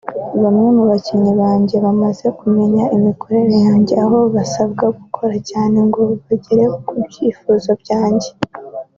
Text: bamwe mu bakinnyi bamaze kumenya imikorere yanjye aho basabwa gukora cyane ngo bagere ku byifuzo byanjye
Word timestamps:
bamwe 0.43 0.67
mu 0.75 0.83
bakinnyi 0.91 1.31
bamaze 1.85 2.27
kumenya 2.39 2.83
imikorere 2.97 3.53
yanjye 3.65 3.93
aho 4.03 4.17
basabwa 4.35 4.85
gukora 4.99 5.35
cyane 5.49 5.77
ngo 5.87 6.01
bagere 6.27 6.63
ku 6.85 6.93
byifuzo 7.07 7.69
byanjye 7.81 8.29